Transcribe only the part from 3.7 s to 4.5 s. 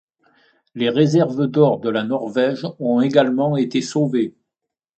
sauvées.